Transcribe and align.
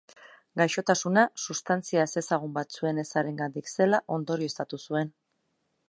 Gaixotasuna 0.59 1.25
sustantzia 1.43 2.07
ezezagun 2.09 2.57
batzuen 2.57 3.05
ezarengatik 3.05 3.71
zela 3.77 4.01
ondorioztatu 4.19 4.85
zuen. 4.89 5.15